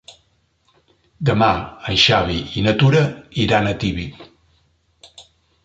Demà 1.29 1.49
en 1.91 1.99
Xavi 2.05 2.39
i 2.61 2.65
na 2.69 2.75
Tura 2.85 3.05
iran 3.47 3.73
a 3.73 3.77
Tibi. 3.85 4.09